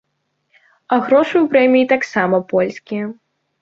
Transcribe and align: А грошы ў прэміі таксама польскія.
А 0.95 0.99
грошы 1.05 1.31
ў 1.43 1.45
прэміі 1.53 1.91
таксама 1.95 2.45
польскія. 2.53 3.17